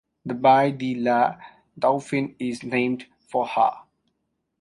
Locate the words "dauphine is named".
1.77-3.05